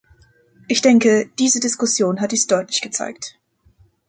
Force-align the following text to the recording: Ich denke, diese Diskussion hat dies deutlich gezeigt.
Ich 0.67 0.81
denke, 0.81 1.29
diese 1.37 1.59
Diskussion 1.59 2.21
hat 2.21 2.31
dies 2.31 2.47
deutlich 2.47 2.81
gezeigt. 2.81 3.37